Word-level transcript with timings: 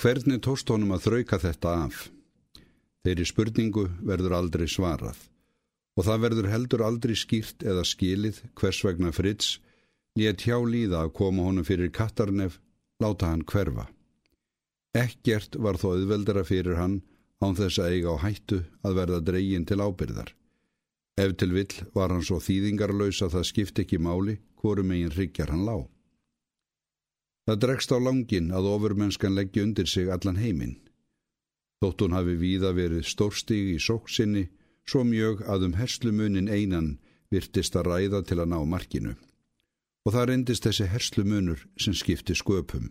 Hvernig 0.00 0.40
tóst 0.42 0.68
honum 0.72 0.94
að 0.96 1.06
þrauka 1.06 1.38
þetta 1.38 1.74
af? 1.84 2.08
Þeirri 3.04 3.26
spurningu 3.28 3.84
verður 4.02 4.34
aldrei 4.40 4.66
svarað 4.70 5.20
og 5.94 6.06
það 6.08 6.22
verður 6.24 6.48
heldur 6.50 6.82
aldrei 6.82 7.14
skýrt 7.14 7.62
eða 7.62 7.84
skilið 7.86 8.40
hvers 8.58 8.80
vegna 8.82 9.12
Fritz 9.14 9.58
létt 10.18 10.42
hjá 10.46 10.56
líða 10.58 11.04
að 11.04 11.12
koma 11.18 11.44
honum 11.46 11.66
fyrir 11.66 11.92
kattarnef, 11.94 12.58
láta 13.02 13.30
hann 13.30 13.44
hverfa. 13.46 13.86
Ekkert 14.94 15.58
var 15.62 15.78
þó 15.78 15.92
auðveldara 15.94 16.44
fyrir 16.46 16.78
hann 16.78 17.00
án 17.42 17.54
þess 17.58 17.78
að 17.82 17.94
eiga 17.94 18.14
á 18.14 18.16
hættu 18.22 18.60
að 18.82 18.98
verða 18.98 19.22
dreygin 19.30 19.66
til 19.66 19.78
ábyrðar. 19.82 20.34
Ef 21.18 21.34
til 21.38 21.52
vill 21.54 21.74
var 21.94 22.10
hann 22.10 22.26
svo 22.26 22.40
þýðingarlaus 22.42 23.22
að 23.22 23.38
það 23.38 23.50
skipti 23.50 23.86
ekki 23.86 24.02
máli 24.02 24.38
hvorum 24.58 24.90
eigin 24.90 25.14
ryggjar 25.14 25.54
hann 25.54 25.66
lág. 25.66 25.86
Það 27.44 27.60
dregst 27.60 27.92
á 27.92 27.98
langin 28.00 28.52
að 28.56 28.70
ofurmennskan 28.72 29.34
leggja 29.36 29.64
undir 29.66 29.88
sig 29.88 30.08
allan 30.08 30.40
heiminn. 30.40 30.78
Þótt 31.84 32.04
hún 32.06 32.16
hafi 32.16 32.36
víða 32.40 32.72
verið 32.72 33.04
stórstig 33.04 33.74
í 33.74 33.78
sóksinni, 33.82 34.46
svo 34.88 35.04
mjög 35.04 35.42
að 35.44 35.68
um 35.68 35.76
herslumunin 35.76 36.48
einan 36.48 36.94
virtist 37.32 37.76
að 37.76 37.90
ræða 37.90 38.22
til 38.24 38.40
að 38.40 38.50
ná 38.52 38.58
markinu. 38.64 39.14
Og 40.04 40.12
það 40.16 40.28
reyndist 40.30 40.64
þessi 40.64 40.88
herslumunur 40.88 41.66
sem 41.80 41.96
skipti 41.96 42.36
sköpum. 42.36 42.90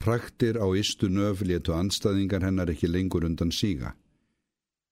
Praktir 0.00 0.56
á 0.60 0.68
istu 0.76 1.08
nöf 1.08 1.40
letu 1.44 1.72
anstaðingar 1.76 2.44
hennar 2.44 2.72
ekki 2.72 2.88
lengur 2.88 3.24
undan 3.24 3.52
síga. 3.52 3.94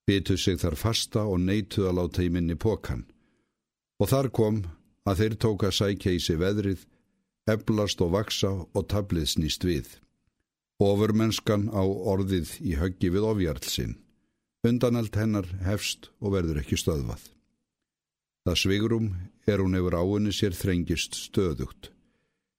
Bitu 0.08 0.36
sig 0.36 0.60
þar 0.60 0.76
fasta 0.76 1.24
og 1.28 1.40
neituð 1.40 1.88
að 1.88 1.96
láta 2.00 2.24
í 2.24 2.32
minni 2.32 2.56
pokan. 2.56 3.04
Og 4.00 4.08
þar 4.08 4.28
kom 4.32 4.62
að 5.08 5.20
þeir 5.20 5.34
tóka 5.44 5.72
sækja 5.72 6.12
í 6.16 6.20
sig 6.20 6.40
veðrið 6.40 6.84
eblast 7.48 8.02
og 8.04 8.12
vaksa 8.12 8.50
og 8.76 8.84
tablið 8.92 9.32
snýst 9.32 9.64
við. 9.64 9.88
Ofurmennskan 10.78 11.68
á 11.74 11.82
orðið 11.82 12.52
í 12.62 12.76
höggi 12.78 13.10
við 13.10 13.24
ofjarlsinn. 13.32 13.96
Undanalt 14.66 15.16
hennar 15.16 15.48
hefst 15.64 16.10
og 16.20 16.34
verður 16.36 16.60
ekki 16.62 16.78
stöðvað. 16.78 17.22
Það 18.46 18.58
svigrum 18.62 19.08
er 19.48 19.62
hún 19.62 19.74
hefur 19.78 19.96
áinni 19.98 20.34
sér 20.34 20.54
þrengist 20.54 21.16
stöðugt. 21.18 21.90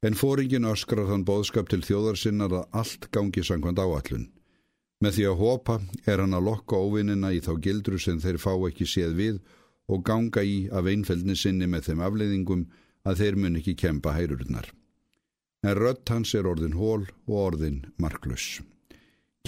En 0.03 0.15
fóringin 0.15 0.67
öskrar 0.67 1.09
þann 1.09 1.25
bóðskap 1.27 1.69
til 1.71 1.81
þjóðarsinnar 1.83 2.55
að 2.55 2.81
allt 2.81 3.09
gangi 3.11 3.43
sangkvæmt 3.43 3.81
áallun. 3.83 4.29
Með 5.03 5.15
því 5.15 5.25
að 5.29 5.39
hopa 5.39 5.77
er 6.05 6.23
hann 6.23 6.35
að 6.35 6.47
lokka 6.49 6.79
óvinnina 6.79 7.31
í 7.35 7.39
þá 7.43 7.53
gildru 7.63 7.99
sem 7.99 8.19
þeir 8.19 8.39
fá 8.39 8.51
ekki 8.67 8.87
séð 8.87 9.15
við 9.19 9.39
og 9.87 10.03
ganga 10.07 10.43
í 10.43 10.67
af 10.71 10.87
einfeldni 10.87 11.35
sinni 11.39 11.67
með 11.71 11.87
þeim 11.87 12.03
afleiðingum 12.07 12.67
að 13.07 13.23
þeir 13.23 13.39
mun 13.39 13.59
ekki 13.61 13.77
kempa 13.79 14.15
hærurnar 14.15 14.67
en 15.63 15.75
rött 15.75 16.09
hans 16.09 16.33
er 16.35 16.47
orðin 16.47 16.77
hól 16.79 17.05
og 17.27 17.35
orðin 17.35 17.81
marklus. 17.99 18.59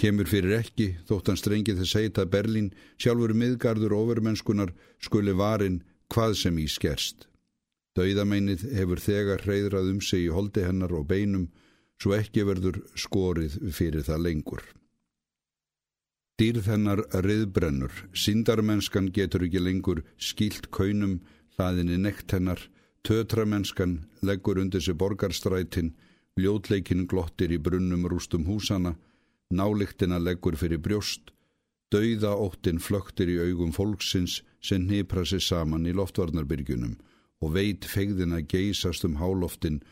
Kemur 0.00 0.28
fyrir 0.28 0.56
ekki, 0.58 0.88
þótt 1.06 1.30
hann 1.30 1.38
strengi 1.40 1.74
þess 1.78 1.96
heita 1.98 2.24
Berlín, 2.26 2.72
sjálfur 2.98 3.34
miðgarður 3.36 3.94
ofurmennskunar 3.98 4.72
skuli 5.02 5.34
varin 5.36 5.82
hvað 6.12 6.36
sem 6.40 6.58
í 6.58 6.66
skerst. 6.68 7.28
Dauðameinið 7.96 8.64
hefur 8.72 9.00
þegar 9.04 9.44
hreyðrað 9.44 9.90
um 9.92 10.00
sig 10.00 10.26
í 10.26 10.32
holdi 10.32 10.64
hennar 10.64 10.94
og 10.96 11.08
beinum, 11.10 11.50
svo 12.00 12.16
ekki 12.16 12.44
verður 12.48 12.80
skorið 12.98 13.58
fyrir 13.76 14.04
það 14.06 14.24
lengur. 14.26 14.62
Dýrð 16.40 16.70
hennar 16.72 17.04
riðbrennur, 17.22 17.92
sindarmennskan 18.16 19.12
getur 19.14 19.44
ekki 19.46 19.60
lengur 19.60 20.00
skilt 20.16 20.70
kaunum, 20.74 21.20
hlaðinni 21.54 22.00
nekt 22.00 22.32
hennar, 22.32 22.64
Tötramennskan 23.02 23.98
leggur 24.22 24.58
undir 24.62 24.80
sig 24.80 24.94
borgarstrætin, 24.94 25.92
ljótleikin 26.38 27.06
glottir 27.10 27.50
í 27.50 27.58
brunnum 27.58 28.06
rústum 28.06 28.46
húsana, 28.46 28.94
náliktina 29.50 30.20
leggur 30.22 30.56
fyrir 30.56 30.78
brjóst, 30.78 31.32
dauða 31.92 32.36
óttin 32.38 32.78
flöktir 32.78 33.28
í 33.28 33.40
augum 33.42 33.72
fólksins 33.74 34.40
sem 34.62 34.86
nýpra 34.86 35.24
sig 35.26 35.42
saman 35.42 35.86
í 35.86 35.92
loftvarnarbyrgjunum 35.98 36.94
og 37.42 37.52
veit 37.56 37.84
fegðina 37.84 38.40
geysast 38.46 39.04
um 39.04 39.18
háloftin 39.18 39.82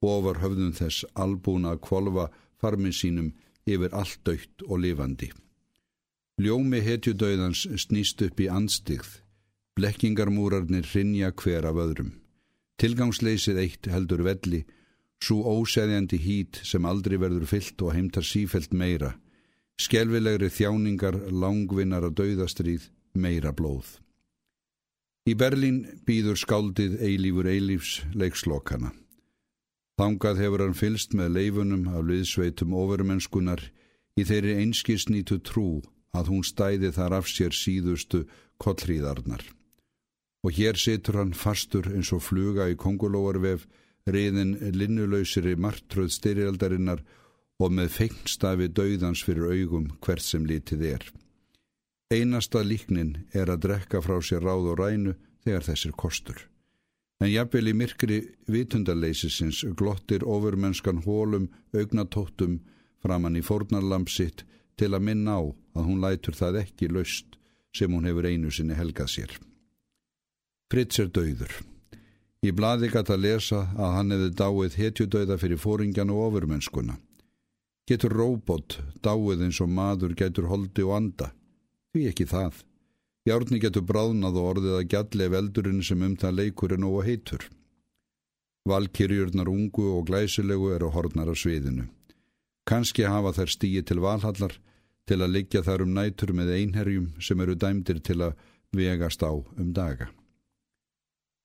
ofar 0.00 0.40
höfðum 0.40 0.72
þess 0.78 1.04
albúna 1.14 1.74
að 1.74 1.82
kvolva 1.88 2.30
farmið 2.62 2.96
sínum 3.00 3.32
yfir 3.66 3.92
allt 3.92 4.22
dögt 4.24 4.64
og 4.68 4.80
lifandi. 4.84 5.32
Ljómi 6.40 6.80
hetjudauðans 6.86 7.66
snýst 7.82 8.22
upp 8.24 8.40
í 8.40 8.48
anstigð, 8.48 9.18
blekkingarmúrarnir 9.76 10.86
rinja 10.94 11.34
hver 11.36 11.66
af 11.68 11.82
öðrum. 11.84 12.19
Tilgangsleysið 12.80 13.58
eitt 13.60 13.88
heldur 13.92 14.22
velli, 14.24 14.62
svo 15.20 15.42
óseðjandi 15.60 16.16
hít 16.24 16.60
sem 16.64 16.86
aldrei 16.88 17.18
verður 17.20 17.44
fyllt 17.50 17.82
og 17.84 17.92
heimtar 17.92 18.24
sífelt 18.24 18.72
meira, 18.72 19.10
skelvilegri 19.76 20.48
þjáningar, 20.48 21.18
langvinnar 21.28 22.06
að 22.08 22.16
dauðastríð, 22.22 22.88
meira 23.12 23.52
blóð. 23.52 23.98
Í 25.28 25.36
Berlín 25.36 25.82
býður 26.08 26.40
skáldið 26.40 26.96
eilífur 27.04 27.50
eilífs 27.52 28.00
leikslokana. 28.16 28.94
Þangað 30.00 30.40
hefur 30.40 30.64
hann 30.64 30.78
fylst 30.78 31.12
með 31.12 31.34
leifunum 31.36 31.84
af 31.92 32.06
liðsveitum 32.08 32.72
ofurumennskunar 32.80 33.66
í 34.16 34.24
þeirri 34.24 34.56
einskisnýtu 34.62 35.42
trú 35.44 35.82
að 36.16 36.32
hún 36.32 36.46
stæði 36.48 36.94
þar 36.96 37.20
af 37.20 37.28
sér 37.28 37.52
síðustu 37.52 38.24
kollhríðarnar 38.56 39.44
og 40.44 40.56
hér 40.56 40.78
situr 40.80 41.20
hann 41.20 41.32
fastur 41.36 41.88
eins 41.92 42.12
og 42.16 42.24
fluga 42.24 42.68
í 42.70 42.76
kongulóarvef, 42.80 43.66
riðin 44.08 44.56
linnulausiri 44.74 45.56
martröð 45.60 46.12
styrjaldarinnar 46.16 47.02
og 47.60 47.74
með 47.76 47.90
fengstafi 47.96 48.70
dauðans 48.72 49.24
fyrir 49.26 49.52
augum 49.52 49.90
hvert 50.00 50.24
sem 50.24 50.46
litið 50.48 50.86
er. 50.94 51.02
Einasta 52.10 52.62
líknin 52.64 53.26
er 53.36 53.52
að 53.52 53.66
drekka 53.66 54.00
frá 54.02 54.16
sér 54.24 54.42
ráð 54.42 54.72
og 54.72 54.80
rænu 54.80 55.12
þegar 55.44 55.66
þessir 55.68 55.92
kostur. 55.92 56.38
En 57.20 57.28
jafnvel 57.28 57.68
í 57.68 57.76
myrkri 57.76 58.18
vitundarleysisins 58.48 59.60
glottir 59.76 60.24
ofurmennskan 60.24 61.02
hólum 61.04 61.50
augnatóttum 61.76 62.62
framann 63.04 63.36
í 63.36 63.44
fórnarlamsitt 63.44 64.46
til 64.80 64.94
að 64.96 65.04
minna 65.10 65.36
á 65.36 65.42
að 65.76 65.84
hún 65.84 66.00
lætur 66.00 66.34
það 66.34 66.62
ekki 66.64 66.88
löst 66.88 67.36
sem 67.76 67.92
hún 67.92 68.08
hefur 68.08 68.26
einu 68.26 68.50
sinni 68.50 68.74
helgað 68.74 69.12
sér. 69.12 69.36
Fritz 70.70 71.00
er 71.02 71.08
dauður. 71.10 71.50
Í 72.46 72.52
bladi 72.54 72.88
gæti 72.92 73.10
að 73.10 73.24
lesa 73.24 73.64
að 73.74 73.94
hann 73.96 74.14
hefði 74.14 74.28
dáið 74.38 74.76
hetjudauða 74.78 75.36
fyrir 75.42 75.58
fóringjan 75.58 76.12
og 76.14 76.28
ofurmennskuna. 76.28 76.94
Getur 77.90 78.14
róbot 78.14 78.76
dáið 79.02 79.42
eins 79.48 79.58
og 79.64 79.72
maður 79.74 80.14
getur 80.14 80.46
holdi 80.46 80.84
og 80.86 80.94
anda? 80.94 81.32
Því 81.90 82.04
ekki 82.12 82.26
það. 82.30 82.60
Járni 83.26 83.58
getur 83.60 83.82
bráðnað 83.88 84.38
og 84.38 84.46
orðið 84.52 84.76
að 84.76 84.86
gjalli 84.94 85.28
veldurinn 85.34 85.82
sem 85.82 86.06
um 86.06 86.14
það 86.22 86.38
leikur 86.38 86.76
er 86.76 86.80
nógu 86.84 87.02
heitur. 87.08 87.48
Valkyrjurnar 88.70 89.50
ungu 89.50 89.88
og 89.96 90.06
glæsilegu 90.06 90.70
eru 90.76 90.92
hornar 90.94 91.32
af 91.34 91.42
sviðinu. 91.42 91.88
Kanski 92.62 93.08
hafa 93.10 93.34
þær 93.34 93.52
stíi 93.56 93.82
til 93.82 93.98
valhallar 94.06 94.54
til 95.10 95.18
að 95.18 95.34
liggja 95.34 95.64
þar 95.66 95.82
um 95.82 95.98
nætur 95.98 96.30
með 96.30 96.54
einherjum 96.60 97.10
sem 97.18 97.42
eru 97.42 97.58
dæmdir 97.58 97.98
til 98.06 98.20
að 98.22 98.38
vegast 98.70 99.26
á 99.26 99.34
um 99.34 99.74
daga. 99.74 100.12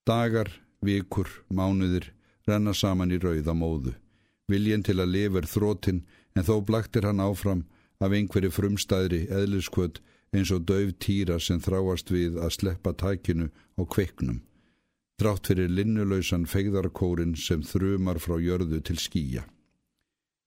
Dagar, 0.06 0.52
vikur, 0.86 1.30
mánuðir 1.50 2.12
renna 2.46 2.74
saman 2.78 3.14
í 3.14 3.18
rauða 3.18 3.56
móðu. 3.58 3.96
Viljen 4.46 4.84
til 4.86 5.00
að 5.02 5.14
lifa 5.16 5.42
er 5.42 5.48
þrótin 5.50 6.04
en 6.38 6.46
þó 6.46 6.60
blaktir 6.66 7.08
hann 7.08 7.24
áfram 7.24 7.64
af 7.98 8.14
einhverju 8.14 8.52
frumstæðri 8.54 9.24
eðliskvöld 9.34 10.02
eins 10.36 10.52
og 10.54 10.68
döf 10.70 10.92
týra 11.02 11.40
sem 11.42 11.62
þráast 11.64 12.12
við 12.14 12.38
að 12.38 12.54
sleppa 12.58 12.94
tækinu 12.94 13.50
á 13.50 13.82
kveiknum. 13.82 14.44
Drátt 15.18 15.48
fyrir 15.48 15.72
linnulausan 15.72 16.46
fegðarkórin 16.46 17.34
sem 17.40 17.64
þrumar 17.64 18.20
frá 18.20 18.36
jörðu 18.44 18.82
til 18.86 19.00
skýja. 19.00 19.46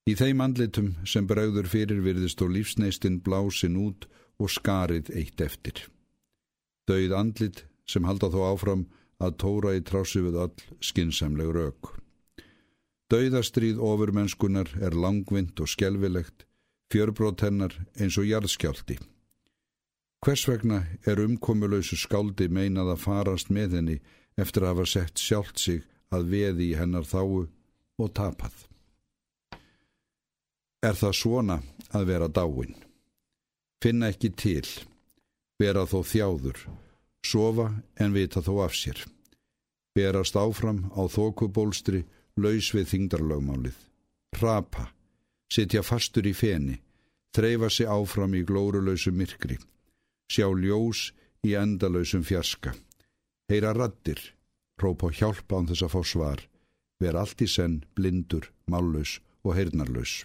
Í 0.09 0.15
þeim 0.15 0.43
andlitum 0.45 0.93
sem 1.09 1.27
bregður 1.27 1.67
fyrir 1.69 2.05
virðist 2.05 2.43
og 2.45 2.53
lífsneistinn 2.55 3.19
blásin 3.25 3.81
út 3.81 4.07
og 4.39 4.53
skarið 4.53 5.11
eitt 5.17 5.41
eftir. 5.43 5.89
Dauð 6.89 7.17
andlit 7.17 7.65
sem 7.89 8.07
halda 8.07 8.31
þó 8.33 8.39
áfram 8.53 8.87
að 9.23 9.37
tóra 9.43 9.75
í 9.77 9.83
trási 9.83 10.23
við 10.23 10.39
all 10.45 10.55
skinsamleg 10.85 11.51
rauk. 11.55 11.95
Dauðastríð 13.09 13.81
ofurmennskunar 13.81 14.71
er 14.85 14.95
langvind 14.95 15.59
og 15.63 15.71
skjelvilegt, 15.73 16.45
fjörbrót 16.93 17.41
hennar 17.45 17.75
eins 17.97 18.19
og 18.21 18.29
jarðskjálti. 18.29 18.99
Hvers 20.25 20.45
vegna 20.49 20.83
er 21.07 21.23
umkomulöysu 21.23 21.97
skáldi 21.97 22.49
meinað 22.51 22.95
að 22.95 23.05
farast 23.05 23.53
með 23.55 23.79
henni 23.79 23.99
eftir 24.37 24.65
að 24.65 24.75
hafa 24.75 24.87
sett 24.93 25.23
sjálft 25.23 25.63
sig 25.63 25.85
að 26.15 26.29
veði 26.33 26.73
í 26.73 26.79
hennar 26.79 27.07
þáu 27.07 27.47
og 27.99 28.11
tapað? 28.19 28.57
Er 30.83 30.95
það 30.99 31.17
svona 31.19 31.61
að 31.95 32.11
vera 32.13 32.29
dáin? 32.29 32.77
Finna 33.83 34.11
ekki 34.13 34.31
til, 34.35 34.67
vera 35.59 35.87
þó 35.87 36.03
þjáður, 36.07 36.61
sofa 37.25 37.73
en 38.01 38.15
vita 38.15 38.43
þó 38.45 38.65
af 38.65 38.77
sér. 38.77 39.01
Berast 39.95 40.37
áfram 40.37 40.87
á 40.95 41.03
þókubólstri, 41.11 42.05
laus 42.39 42.71
við 42.75 42.93
þingdarlögmálið. 42.93 43.77
Rapa, 44.39 44.93
sitja 45.51 45.83
fastur 45.83 46.29
í 46.29 46.35
feni, 46.37 46.79
þreyfa 47.35 47.71
sig 47.73 47.89
áfram 47.91 48.37
í 48.39 48.45
glórulösu 48.47 49.13
myrkri, 49.13 49.59
sjá 50.31 50.47
ljós 50.53 51.11
í 51.43 51.57
endalösum 51.59 52.23
fjarska, 52.23 52.75
heyra 53.51 53.73
raddir, 53.75 54.21
rópa 54.79 55.11
hjálp 55.11 55.51
án 55.53 55.67
þess 55.71 55.87
að 55.87 55.95
fá 55.95 56.01
svar, 56.05 56.43
vera 57.03 57.25
allt 57.25 57.43
í 57.43 57.49
senn 57.51 57.81
blindur, 57.97 58.53
mállus 58.71 59.19
og 59.43 59.57
heyrnarlaus. 59.59 60.23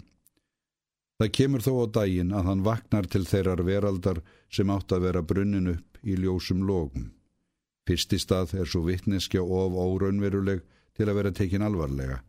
Það 1.21 1.33
kemur 1.37 1.63
þó 1.63 1.73
á 1.79 1.85
daginn 1.97 2.33
að 2.35 2.47
hann 2.49 2.63
vaknar 2.65 3.07
til 3.07 3.23
þeirrar 3.29 3.63
veraldar 3.63 4.21
sem 4.51 4.69
átt 4.73 4.91
að 4.91 5.05
vera 5.07 5.21
brunnin 5.23 5.71
upp 5.77 5.92
í 6.03 6.15
ljósum 6.19 6.63
lógum. 6.67 7.11
Fyrst 7.87 8.13
í 8.15 8.19
stað 8.21 8.53
er 8.61 8.69
svo 8.69 8.83
vittneskja 8.87 9.43
of 9.43 9.75
óraunveruleg 9.75 10.63
til 10.95 11.07
að 11.09 11.17
vera 11.19 11.31
tekin 11.35 11.65
alvarlega, 11.65 12.21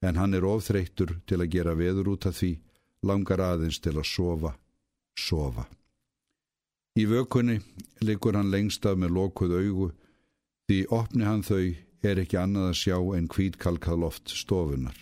en 0.00 0.16
hann 0.16 0.34
er 0.34 0.46
ofþreyttur 0.48 1.18
til 1.26 1.40
að 1.40 1.52
gera 1.52 1.74
veður 1.76 2.14
út 2.14 2.26
af 2.30 2.38
því, 2.38 2.52
langar 3.02 3.42
aðeins 3.42 3.80
til 3.82 3.96
að 3.98 4.08
sofa, 4.08 4.52
sofa. 5.18 5.66
Í 6.96 7.04
vökunni 7.08 7.60
likur 8.04 8.36
hann 8.36 8.52
lengst 8.52 8.86
af 8.86 8.98
með 9.00 9.16
lokuð 9.16 9.56
augu, 9.58 9.88
því 10.68 10.78
opni 10.92 11.24
hann 11.24 11.44
þau 11.44 11.74
er 12.02 12.20
ekki 12.22 12.38
annað 12.38 12.68
að 12.70 12.78
sjá 12.82 12.98
en 13.16 13.28
kvítkalkað 13.30 14.02
loft 14.04 14.32
stofunar. 14.32 14.96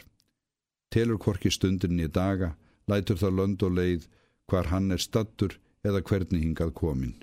Telur 0.91 1.21
hvorki 1.23 1.51
stundin 1.55 2.01
í 2.03 2.09
daga, 2.11 2.55
lætur 2.91 3.19
það 3.21 3.37
lönd 3.39 3.63
og 3.67 3.77
leið 3.79 4.07
hvar 4.51 4.71
hann 4.73 4.91
er 4.91 5.03
stattur 5.03 5.59
eða 5.87 6.03
hvernig 6.03 6.43
hingað 6.43 6.75
komin. 6.75 7.15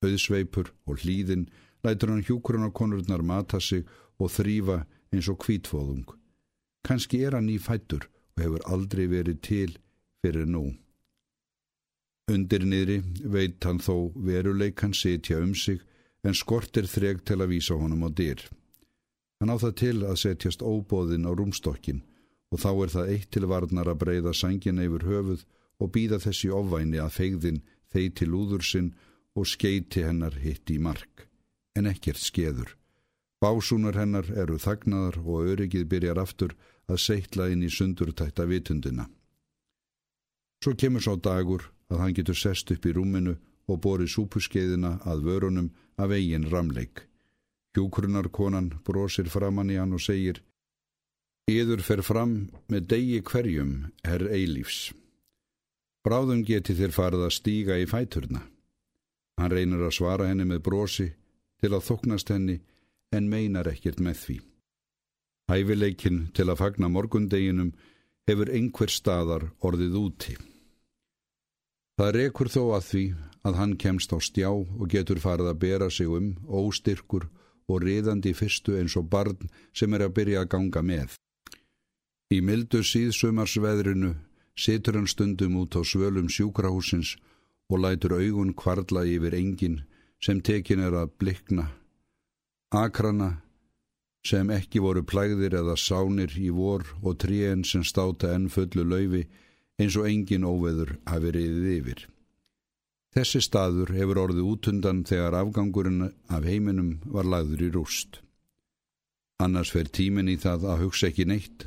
Auðsveipur 0.00 0.72
og 0.88 1.02
hlýðin 1.02 1.48
lætur 1.84 2.12
hann 2.12 2.24
hjúkrunakonurnar 2.24 3.22
mata 3.22 3.60
sig 3.60 3.84
og 4.20 4.32
þrýfa 4.32 4.84
eins 5.12 5.28
og 5.28 5.40
kvítfóðung. 5.44 6.06
Kanski 6.86 7.24
er 7.24 7.36
hann 7.36 7.50
í 7.52 7.58
fættur 7.60 8.06
og 8.36 8.44
hefur 8.44 8.64
aldrei 8.72 9.06
verið 9.10 9.40
til 9.44 9.74
fyrir 10.22 10.48
nú. 10.48 10.64
Undir 12.30 12.64
niðri 12.64 13.00
veit 13.34 13.64
hann 13.66 13.80
þó 13.82 14.12
veruleikan 14.14 14.94
setja 14.94 15.40
um 15.42 15.54
sig 15.54 15.80
en 16.24 16.36
skortir 16.36 16.86
þreg 16.88 17.24
til 17.26 17.40
að 17.40 17.52
vísa 17.54 17.76
honum 17.76 18.06
á 18.06 18.10
dyr. 18.12 18.40
Hann 19.40 19.52
á 19.52 19.56
það 19.56 19.74
til 19.82 19.96
að 20.04 20.20
setjast 20.22 20.62
óbóðin 20.62 21.28
á 21.28 21.32
rúmstokkin 21.32 22.04
og 22.52 22.60
þá 22.60 22.70
er 22.72 22.92
það 22.94 23.12
eitt 23.14 23.30
til 23.34 23.48
varnar 23.50 23.88
að 23.88 24.00
breyða 24.04 24.34
sangina 24.36 24.84
yfir 24.84 25.06
höfuð 25.10 25.44
og 25.80 25.92
býða 25.94 26.20
þessi 26.24 26.50
ofvæni 26.52 27.00
að 27.00 27.14
feigðin 27.16 27.62
þeir 27.92 28.10
til 28.20 28.30
úður 28.36 28.64
sinn 28.66 28.90
og 29.38 29.46
skeiti 29.46 30.04
hennar 30.06 30.36
hitt 30.42 30.70
í 30.70 30.78
mark. 30.78 31.26
En 31.76 31.86
ekkert 31.86 32.20
skeður. 32.20 32.74
Básúnar 33.40 33.96
hennar 33.96 34.26
eru 34.36 34.58
þagnaðar 34.60 35.20
og 35.22 35.52
öryggið 35.54 35.86
byrjar 35.88 36.18
aftur 36.20 36.56
að 36.90 37.02
seitla 37.04 37.48
inn 37.48 37.62
í 37.64 37.70
sundurtætta 37.72 38.44
vitundina. 38.50 39.06
Svo 40.60 40.74
kemur 40.76 41.00
sá 41.00 41.14
dagur 41.16 41.70
að 41.88 42.02
hann 42.02 42.16
getur 42.18 42.36
sest 42.36 42.70
upp 42.74 42.84
í 42.84 42.92
rúminu 42.92 43.38
og 43.70 43.80
borið 43.80 44.12
súpuskeiðina 44.12 44.98
að 45.08 45.24
vörunum 45.28 45.70
af 45.96 46.12
eigin 46.12 46.48
ramleik. 46.52 47.06
Hjúkrunarkonan 47.74 48.74
brosir 48.84 49.30
framann 49.30 49.70
í 49.70 49.78
hann 49.80 49.94
og 49.96 50.02
segir 50.04 50.42
Íður 51.50 51.80
fer 51.82 52.02
fram 52.06 52.34
með 52.70 52.86
degi 52.92 53.20
hverjum, 53.26 53.90
herr 54.06 54.22
eilífs. 54.30 54.90
Bráðum 56.06 56.44
geti 56.46 56.76
þér 56.78 56.92
farið 56.94 57.24
að 57.26 57.34
stíga 57.34 57.78
í 57.80 57.88
fæturna. 57.90 58.44
Hann 59.40 59.52
reynir 59.54 59.80
að 59.86 59.96
svara 59.96 60.28
henni 60.28 60.44
með 60.44 60.60
brosi 60.66 61.08
til 61.60 61.72
að 61.72 61.86
þoknast 61.86 62.28
henni 62.28 62.58
en 63.16 63.28
meinar 63.32 63.70
ekkert 63.70 64.00
með 64.04 64.18
því. 64.24 64.36
Hæfileikin 65.50 66.18
til 66.36 66.46
að 66.50 66.60
fagna 66.60 66.90
morgundeginum 66.92 67.72
hefur 68.28 68.52
einhver 68.52 68.92
staðar 68.92 69.48
orðið 69.64 69.96
úti. 69.98 70.36
Það 71.96 72.12
rekur 72.16 72.52
þó 72.52 72.62
að 72.76 72.84
því 72.90 73.04
að 73.48 73.56
hann 73.60 73.72
kemst 73.80 74.12
á 74.12 74.18
stjá 74.20 74.50
og 74.52 74.86
getur 74.92 75.20
farið 75.24 75.50
að 75.50 75.60
bera 75.64 75.88
sig 75.90 76.08
um, 76.08 76.34
óstyrkur 76.46 77.26
og 77.70 77.82
riðandi 77.84 78.34
fyrstu 78.36 78.76
eins 78.76 78.96
og 79.00 79.08
barn 79.10 79.50
sem 79.72 79.92
er 79.96 80.04
að 80.06 80.14
byrja 80.20 80.44
að 80.44 80.52
ganga 80.54 80.84
með. 80.84 81.16
Í 82.30 82.38
mildu 82.44 82.84
síðsumarsveðrinu 82.86 84.14
situr 84.54 85.00
hann 85.00 85.10
stundum 85.10 85.58
út 85.62 85.74
á 85.74 85.82
svölum 85.82 86.28
sjúkrahúsins 86.28 87.16
og 87.70 87.84
lætur 87.84 88.18
augun 88.18 88.54
kvarla 88.54 89.06
yfir 89.06 89.36
engin 89.38 89.82
sem 90.20 90.42
tekin 90.44 90.82
er 90.84 90.96
að 91.02 91.14
blikna 91.22 91.70
Akrana 92.70 93.40
sem 94.26 94.50
ekki 94.54 94.78
voru 94.84 95.02
plægðir 95.02 95.56
eða 95.58 95.74
sánir 95.80 96.36
í 96.38 96.50
vor 96.54 96.84
og 97.02 97.16
tríen 97.18 97.64
sem 97.66 97.82
státa 97.82 98.30
enn 98.36 98.46
fullu 98.52 98.84
laufi 98.86 99.24
eins 99.80 99.96
og 99.98 100.06
engin 100.06 100.46
óveður 100.46 100.92
hafi 101.08 101.32
reyðið 101.34 101.70
yfir. 101.74 102.00
Þessi 103.10 103.40
staður 103.42 103.90
hefur 103.96 104.20
orðið 104.22 104.50
útundan 104.52 105.02
þegar 105.08 105.34
afgangurinn 105.40 106.12
af 106.30 106.46
heiminum 106.46 107.00
var 107.10 107.26
lagður 107.26 107.64
í 107.66 107.70
rúst. 107.74 108.20
Annars 109.42 109.72
fer 109.74 109.90
tímin 109.90 110.30
í 110.30 110.36
það 110.38 110.68
að 110.70 110.84
hugsa 110.84 111.08
ekki 111.08 111.26
neitt, 111.26 111.66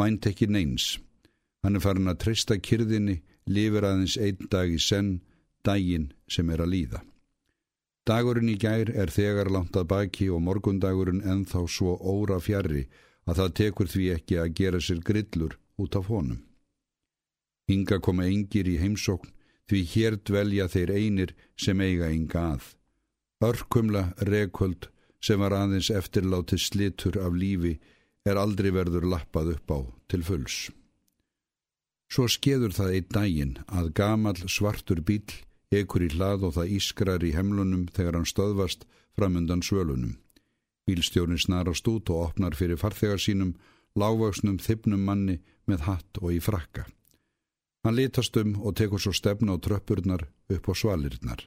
mænt 0.00 0.26
ekki 0.26 0.48
neins. 0.50 0.96
Hann 1.62 1.76
er 1.76 1.84
farin 1.84 2.10
að 2.10 2.22
treysta 2.24 2.56
kyrðinni, 2.58 3.20
lifir 3.46 3.86
aðeins 3.86 4.16
einn 4.18 4.50
dag 4.50 4.72
í 4.72 4.80
senn, 4.82 5.20
daginn 5.66 6.10
sem 6.28 6.50
er 6.50 6.62
að 6.64 6.72
líða. 6.74 7.00
Dagurinn 8.08 8.50
í 8.50 8.56
gær 8.58 8.90
er 8.90 9.12
þegar 9.12 9.50
langt 9.52 9.76
að 9.76 9.90
baki 9.92 10.30
og 10.34 10.42
morgundagurinn 10.42 11.20
enþá 11.22 11.66
svo 11.68 11.96
óra 12.00 12.40
fjari 12.40 12.86
að 13.28 13.42
það 13.42 13.56
tekur 13.60 13.90
því 13.92 14.06
ekki 14.16 14.38
að 14.40 14.54
gera 14.60 14.80
sér 14.80 15.02
grillur 15.04 15.58
út 15.78 15.98
af 15.98 16.08
honum. 16.10 16.40
Hinga 17.70 18.00
koma 18.02 18.26
engir 18.26 18.66
í 18.66 18.80
heimsókn 18.80 19.30
því 19.70 19.80
hér 19.92 20.16
dvelja 20.26 20.66
þeir 20.72 20.90
einir 20.96 21.34
sem 21.54 21.80
eiga 21.80 22.08
enga 22.10 22.46
að. 22.56 22.64
Örkumla 23.46 24.02
reköld 24.26 24.88
sem 25.22 25.40
var 25.40 25.54
aðeins 25.54 25.92
eftirláti 25.94 26.58
slitur 26.58 27.20
af 27.20 27.36
lífi 27.36 27.76
er 28.26 28.40
aldrei 28.40 28.72
verður 28.74 29.06
lappað 29.12 29.54
upp 29.54 29.76
á 29.76 29.78
til 30.10 30.24
fulls. 30.26 30.58
Svo 32.10 32.26
skeður 32.26 32.74
það 32.74 32.96
einn 32.96 33.12
daginn 33.14 33.54
að 33.68 33.92
gamal 34.00 34.36
svartur 34.50 35.04
bíl 35.06 35.22
ekur 35.70 36.02
í 36.02 36.10
hlað 36.14 36.48
og 36.48 36.56
það 36.56 36.72
ískrar 36.76 37.24
í 37.26 37.34
hemlunum 37.34 37.86
þegar 37.94 38.18
hann 38.18 38.28
stöðvast 38.28 38.86
framundan 39.16 39.62
svölunum. 39.62 40.16
Bílstjórin 40.86 41.38
snarast 41.38 41.86
út 41.88 42.10
og 42.10 42.30
opnar 42.30 42.56
fyrir 42.58 42.80
farþegar 42.80 43.22
sínum, 43.22 43.54
lágvaksnum 43.94 44.58
þippnum 44.58 45.04
manni 45.06 45.38
með 45.70 45.86
hatt 45.86 46.20
og 46.22 46.34
í 46.34 46.40
frakka. 46.42 46.86
Hann 47.84 47.96
litast 47.96 48.36
um 48.36 48.56
og 48.60 48.74
tekur 48.76 49.00
svo 49.00 49.12
stefna 49.14 49.54
á 49.54 49.62
tröppurnar 49.62 50.26
upp 50.50 50.68
á 50.68 50.72
svalirnar. 50.74 51.46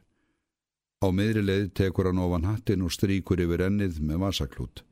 Á 1.03 1.07
meðri 1.11 1.43
leið 1.43 1.67
tekur 1.75 2.07
hann 2.09 2.23
ofan 2.23 2.47
hattin 2.47 2.85
og 2.85 2.93
stríkur 2.95 3.41
yfir 3.43 3.67
ennið 3.67 3.99
með 3.99 4.23
vasaklút. 4.23 4.85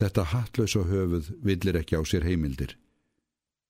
Þetta 0.00 0.28
hattlösa 0.32 0.84
höfuð 0.84 1.32
villir 1.44 1.80
ekki 1.80 1.96
á 1.96 2.02
sér 2.04 2.28
heimildir. 2.28 2.76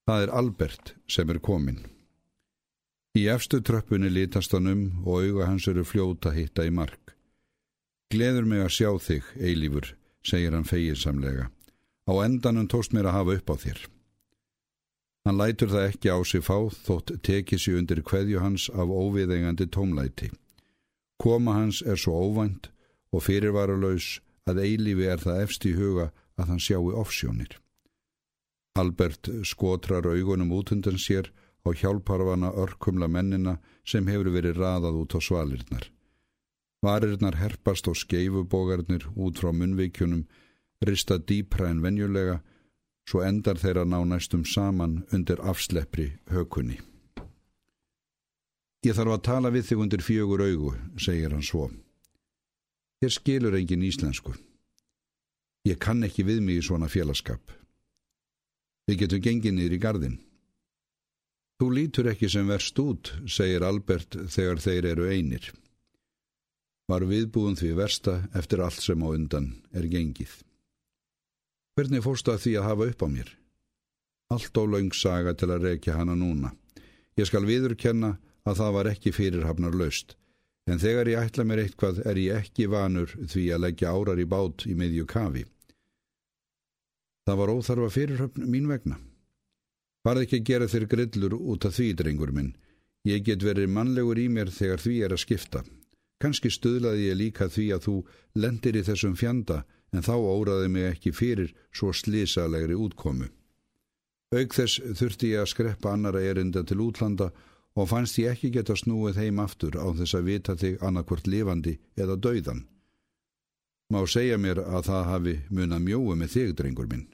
Það 0.07 0.27
er 0.27 0.35
Albert 0.35 0.95
sem 1.07 1.31
er 1.31 1.39
kominn. 1.39 1.81
Í 3.19 3.25
efstu 3.27 3.59
tröppunni 3.59 4.07
lítast 4.07 4.53
hann 4.55 4.71
um 4.71 4.83
og 5.03 5.25
auga 5.25 5.49
hans 5.49 5.65
eru 5.67 5.83
fljóta 5.83 6.31
hitta 6.31 6.63
í 6.63 6.71
mark. 6.71 7.17
Gleður 8.11 8.47
mig 8.47 8.63
að 8.63 8.75
sjá 8.77 8.91
þig, 9.03 9.25
eilífur, 9.35 9.89
segir 10.23 10.55
hann 10.55 10.67
feginsamlega. 10.67 11.49
Á 12.07 12.13
endanum 12.23 12.69
tóst 12.71 12.95
mér 12.95 13.09
að 13.11 13.17
hafa 13.19 13.35
upp 13.41 13.51
á 13.51 13.57
þér. 13.65 13.81
Hann 15.27 15.39
lætur 15.39 15.73
það 15.75 15.89
ekki 15.89 16.13
á 16.15 16.19
sig 16.23 16.45
fá 16.47 16.57
þótt 16.87 17.13
tekið 17.27 17.63
sér 17.63 17.81
undir 17.81 18.03
kveðju 18.07 18.45
hans 18.45 18.69
af 18.71 18.95
óviðengandi 18.95 19.67
tómlæti. 19.75 20.31
Koma 21.19 21.59
hans 21.59 21.83
er 21.83 21.99
svo 21.99 22.15
óvænt 22.15 22.71
og 23.11 23.27
fyrirvaralaus 23.27 24.21
að 24.47 24.63
eilífi 24.65 25.11
er 25.11 25.19
það 25.19 25.43
efst 25.45 25.67
í 25.67 25.75
huga 25.75 26.13
að 26.39 26.55
hann 26.55 26.63
sjáu 26.63 26.95
offsjónir. 26.95 27.59
Albert 28.79 29.29
skotrar 29.45 30.07
augunum 30.07 30.55
út 30.55 30.71
undan 30.73 30.99
sér 30.99 31.33
á 31.67 31.69
hjálparvana 31.77 32.53
örkumla 32.57 33.09
mennina 33.09 33.59
sem 33.85 34.07
hefur 34.07 34.33
verið 34.35 34.61
raðað 34.61 35.01
út 35.03 35.17
á 35.17 35.21
svalirnar. 35.21 35.89
Varirnar 36.81 37.37
herpast 37.37 37.89
og 37.89 37.99
skeifubógarnir 38.01 39.05
út 39.17 39.41
frá 39.41 39.53
munvíkjunum, 39.53 40.25
rista 40.81 41.19
dýpra 41.19 41.69
en 41.69 41.83
venjulega, 41.85 42.41
svo 43.05 43.21
endar 43.27 43.61
þeirra 43.61 43.85
ná 43.85 43.99
næstum 44.05 44.47
saman 44.49 45.03
undir 45.13 45.43
afsleppri 45.45 46.13
hökunni. 46.33 46.81
Ég 48.81 48.97
þarf 48.97 49.13
að 49.19 49.25
tala 49.29 49.51
við 49.53 49.67
þig 49.69 49.83
undir 49.85 50.01
fjögur 50.05 50.41
augu, 50.41 50.73
segir 50.97 51.35
hann 51.35 51.45
svo. 51.45 51.69
Ég 53.05 53.13
skilur 53.13 53.57
engin 53.59 53.85
íslensku. 53.85 54.33
Ég 55.69 55.77
kann 55.77 56.01
ekki 56.07 56.25
við 56.25 56.41
mig 56.41 56.63
í 56.63 56.65
svona 56.65 56.89
félagskap. 56.89 57.43
Við 58.89 59.03
getum 59.03 59.21
gengið 59.27 59.57
niður 59.57 59.77
í 59.77 59.81
gardin. 59.81 60.17
Þú 61.61 61.67
lítur 61.77 62.07
ekki 62.09 62.25
sem 62.33 62.47
verst 62.49 62.79
út, 62.81 63.11
segir 63.29 63.61
Albert 63.69 64.17
þegar 64.33 64.63
þeir 64.65 64.87
eru 64.95 65.09
einir. 65.13 65.51
Var 66.89 67.05
viðbúin 67.05 67.59
því 67.61 67.75
versta 67.77 68.15
eftir 68.33 68.63
allt 68.65 68.81
sem 68.81 69.03
á 69.05 69.09
undan 69.13 69.51
er 69.77 69.85
gengið. 69.93 70.33
Hvernig 71.77 72.01
fórstu 72.07 72.33
að 72.33 72.47
því 72.47 72.55
að 72.57 72.67
hafa 72.71 72.87
upp 72.95 73.05
á 73.05 73.09
mér? 73.13 73.35
Allt 74.33 74.57
á 74.57 74.63
laung 74.65 74.89
saga 74.97 75.37
til 75.37 75.51
að 75.53 75.67
rekja 75.69 75.99
hana 75.99 76.17
núna. 76.17 76.55
Ég 77.21 77.29
skal 77.29 77.45
viðurkenna 77.45 78.15
að 78.49 78.59
það 78.63 78.75
var 78.79 78.91
ekki 78.95 79.13
fyrirhafnar 79.13 79.77
löst, 79.77 80.17
en 80.65 80.81
þegar 80.81 81.13
ég 81.13 81.29
ætla 81.29 81.45
mér 81.45 81.67
eitthvað 81.67 82.01
er 82.09 82.23
ég 82.25 82.41
ekki 82.41 82.71
vanur 82.73 83.13
því 83.21 83.47
að 83.53 83.65
leggja 83.67 83.93
árar 83.93 84.25
í 84.25 84.25
bát 84.25 84.65
í 84.65 84.79
miðju 84.81 85.05
kafi. 85.13 85.45
Það 87.29 87.41
var 87.45 87.57
óþarfa 87.59 87.93
fyrirhafn 88.01 88.49
mín 88.49 88.73
vegna. 88.73 88.97
Varð 90.05 90.25
ekki 90.25 90.41
að 90.41 90.47
gera 90.49 90.69
þér 90.73 90.87
grillur 90.95 91.37
út 91.37 91.67
af 91.69 91.77
því, 91.77 91.89
drengur 91.99 92.33
minn. 92.33 92.55
Ég 93.05 93.25
get 93.25 93.45
verið 93.45 93.69
mannlegur 93.73 94.19
í 94.21 94.29
mér 94.29 94.53
þegar 94.53 94.81
því 94.81 94.97
er 95.05 95.15
að 95.17 95.23
skipta. 95.25 95.63
Kanski 96.21 96.51
stöðlaði 96.53 97.09
ég 97.09 97.17
líka 97.17 97.49
því 97.49 97.67
að 97.75 97.85
þú 97.87 97.97
lendir 98.37 98.77
í 98.77 98.83
þessum 98.85 99.15
fjanda 99.17 99.63
en 99.93 100.05
þá 100.05 100.15
óraði 100.17 100.69
mig 100.73 100.89
ekki 100.91 101.13
fyrir 101.17 101.55
svo 101.73 101.93
slísalegri 101.97 102.77
útkomu. 102.77 103.31
Aug 104.37 104.53
þess 104.55 104.81
þurfti 104.99 105.33
ég 105.33 105.43
að 105.43 105.53
skreppa 105.55 105.95
annara 105.95 106.21
erinda 106.23 106.63
til 106.63 106.79
útlanda 106.85 107.31
og 107.75 107.89
fannst 107.91 108.19
ég 108.21 108.35
ekki 108.35 108.53
geta 108.55 108.77
snúið 108.77 109.19
heim 109.23 109.41
aftur 109.43 109.79
á 109.81 109.87
þess 109.97 110.15
að 110.19 110.29
vita 110.29 110.57
þig 110.61 110.85
annarkvort 110.85 111.27
lifandi 111.27 111.79
eða 111.97 112.17
dauðan. 112.17 112.67
Má 113.91 114.05
segja 114.07 114.37
mér 114.39 114.61
að 114.63 114.85
það 114.87 115.09
hafi 115.11 115.35
munað 115.51 115.87
mjóu 115.89 116.15
með 116.15 116.37
þig, 116.37 116.53
drengur 116.61 116.87
minn. 116.91 117.09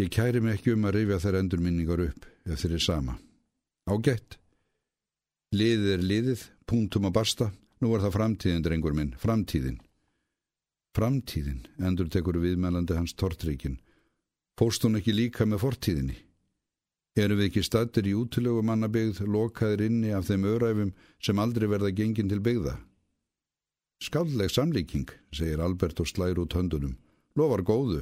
Ég 0.00 0.08
kæri 0.08 0.40
mig 0.40 0.56
ekki 0.56 0.72
um 0.72 0.86
að 0.88 0.94
rifja 0.96 1.18
þær 1.20 1.36
endurminningar 1.42 2.00
upp 2.06 2.26
ef 2.48 2.62
þeir 2.62 2.74
er 2.78 2.80
sama. 2.80 3.14
Ágætt. 3.84 4.38
Liðið 5.52 5.88
er 5.92 6.04
liðið, 6.06 6.44
punktum 6.64 7.08
að 7.10 7.16
basta, 7.18 7.48
nú 7.82 7.90
er 7.92 8.00
það 8.06 8.14
framtíðin, 8.14 8.62
drengur 8.64 8.94
minn, 8.96 9.10
framtíðin. 9.20 9.76
Framtíðin, 10.96 11.66
endur 11.84 12.08
tekur 12.08 12.38
viðmælandi 12.40 12.96
hans 12.96 13.12
tortríkin. 13.12 13.76
Fóst 14.56 14.86
hún 14.86 14.96
ekki 14.96 15.12
líka 15.12 15.44
með 15.44 15.66
fortíðinni? 15.66 16.16
Erum 17.20 17.42
við 17.42 17.50
ekki 17.50 17.64
statir 17.66 18.08
í 18.08 18.14
útilögu 18.16 18.62
mannabegð 18.64 19.20
lokaðir 19.26 19.82
inni 19.88 20.14
af 20.16 20.30
þeim 20.30 20.46
öræfum 20.48 20.94
sem 21.20 21.42
aldrei 21.42 21.66
verða 21.68 21.90
gengin 21.92 22.30
til 22.30 22.40
begða? 22.40 22.78
Skaldleg 24.00 24.48
samlíking, 24.48 25.10
segir 25.34 25.60
Albert 25.60 26.00
og 26.00 26.08
slær 26.08 26.40
út 26.40 26.56
höndunum. 26.56 26.96
Lofar 27.36 27.66
góðu. 27.66 28.00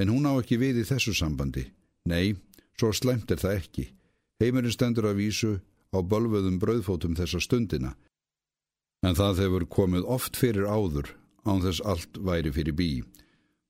En 0.00 0.08
hún 0.08 0.24
á 0.24 0.32
ekki 0.40 0.56
við 0.60 0.80
í 0.80 0.88
þessu 0.88 1.12
sambandi. 1.16 1.66
Nei, 2.08 2.32
svo 2.78 2.92
slemt 2.96 3.30
er 3.30 3.40
það 3.42 3.58
ekki. 3.58 3.86
Heimurinn 4.40 4.72
stendur 4.72 5.10
að 5.10 5.20
vísu 5.20 5.52
á 5.92 5.98
bölvöðum 6.00 6.56
brauðfótum 6.62 7.16
þessa 7.18 7.42
stundina. 7.44 7.94
En 9.04 9.16
það 9.16 9.44
hefur 9.44 9.66
komið 9.68 10.08
oft 10.08 10.38
fyrir 10.40 10.68
áður 10.68 11.12
án 11.44 11.60
þess 11.64 11.82
allt 11.84 12.20
væri 12.20 12.52
fyrir 12.52 12.76
bí. 12.76 12.90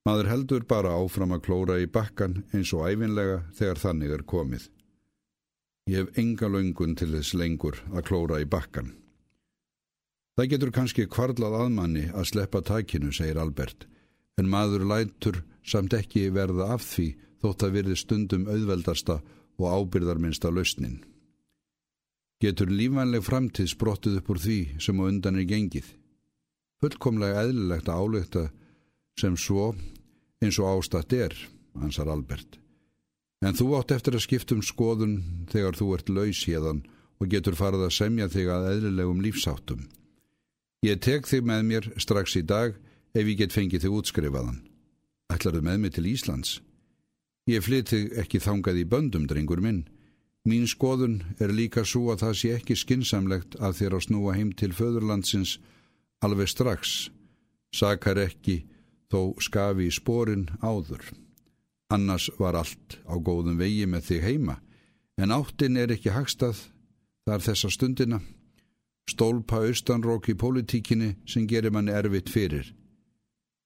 Maður 0.06 0.30
heldur 0.30 0.64
bara 0.66 0.94
áfram 0.96 1.34
að 1.34 1.44
klóra 1.46 1.76
í 1.82 1.88
bakkan 1.90 2.44
eins 2.54 2.72
og 2.72 2.86
æfinlega 2.88 3.42
þegar 3.58 3.82
þannig 3.82 4.14
er 4.16 4.24
komið. 4.24 4.64
Ég 5.90 5.98
hef 6.00 6.18
enga 6.22 6.48
laungun 6.48 6.96
til 6.96 7.10
þess 7.12 7.34
lengur 7.34 7.78
að 7.90 8.06
klóra 8.08 8.40
í 8.40 8.46
bakkan. 8.48 8.94
Það 10.38 10.50
getur 10.54 10.72
kannski 10.72 11.06
kvarlað 11.10 11.56
aðmanni 11.58 12.06
að 12.14 12.28
sleppa 12.30 12.62
takinu, 12.64 13.10
segir 13.12 13.40
Albert, 13.42 13.84
en 14.40 14.48
maður 14.48 14.88
lætur 14.88 15.42
samt 15.60 15.94
ekki 15.94 16.30
verða 16.32 16.72
af 16.74 16.88
því 16.94 17.10
þótt 17.44 17.66
að 17.66 17.76
verði 17.76 18.00
stundum 18.00 18.48
auðveldasta 18.48 19.20
og 19.60 19.66
ábyrðarminsta 19.68 20.50
lausnin. 20.50 21.02
Getur 22.40 22.72
lífvænleg 22.72 23.24
framtíð 23.24 23.74
sprottuð 23.74 24.20
upp 24.20 24.30
úr 24.32 24.40
því 24.40 24.60
sem 24.80 24.96
á 24.96 25.04
undan 25.04 25.36
er 25.36 25.48
gengið? 25.48 25.90
fullkomlega 26.80 27.44
eðlilegt 27.44 27.88
að 27.92 28.00
álökta 28.00 28.46
sem 29.20 29.36
svo 29.36 29.70
eins 30.40 30.58
og 30.60 30.70
ástatt 30.78 31.12
er, 31.12 31.34
hansar 31.76 32.08
Albert. 32.08 32.56
En 33.44 33.56
þú 33.56 33.74
átt 33.78 33.92
eftir 33.96 34.16
að 34.16 34.24
skiptum 34.24 34.62
skoðun 34.64 35.46
þegar 35.52 35.76
þú 35.76 35.88
ert 35.96 36.12
laus 36.12 36.42
hérðan 36.48 36.82
og 37.20 37.32
getur 37.32 37.56
farið 37.56 37.86
að 37.86 37.96
semja 37.96 38.28
þig 38.32 38.52
að 38.52 38.68
eðlilegum 38.74 39.20
lífsáttum. 39.24 39.82
Ég 40.84 41.00
tek 41.04 41.28
þig 41.28 41.44
með 41.44 41.66
mér 41.68 41.90
strax 42.00 42.36
í 42.40 42.44
dag 42.48 42.76
ef 43.14 43.26
ég 43.26 43.38
get 43.38 43.54
fengið 43.54 43.86
þig 43.86 43.96
útskrifaðan. 44.00 44.60
Ætlarðu 45.30 45.62
með 45.66 45.78
mig 45.78 45.94
til 45.94 46.06
Íslands? 46.10 46.58
Ég 47.50 47.64
flyti 47.64 48.10
ekki 48.20 48.40
þangað 48.42 48.82
í 48.82 48.86
böndum, 48.86 49.26
drengur 49.26 49.62
minn. 49.62 49.84
Mín 50.48 50.66
skoðun 50.68 51.20
er 51.40 51.52
líka 51.52 51.84
svo 51.84 52.12
að 52.14 52.22
það 52.24 52.34
sé 52.40 52.50
ekki 52.56 52.76
skinsamlegt 52.78 53.56
að 53.60 53.76
þér 53.80 53.96
að 53.96 54.04
snúa 54.06 54.36
heim 54.36 54.52
til 54.56 54.70
föðurlandsins 54.72 55.58
alveg 56.24 56.48
strax, 56.48 57.10
sakar 57.74 58.20
ekki 58.20 58.62
þó 59.12 59.36
skafi 59.42 59.88
í 59.88 59.94
sporin 59.94 60.48
áður. 60.62 61.04
Annars 61.90 62.30
var 62.38 62.56
allt 62.56 63.00
á 63.04 63.18
góðum 63.18 63.58
vegi 63.58 63.86
með 63.90 64.06
þig 64.08 64.26
heima, 64.28 64.60
en 65.18 65.34
áttin 65.34 65.76
er 65.76 65.92
ekki 65.92 66.14
hagstað 66.14 66.60
þar 67.26 67.44
þessa 67.44 67.70
stundina. 67.74 68.20
Stólpa 69.10 69.64
austanrók 69.66 70.28
í 70.30 70.38
politíkinni 70.38 71.16
sem 71.26 71.48
gerir 71.50 71.74
manni 71.74 71.92
erfitt 71.92 72.30
fyrir. 72.30 72.70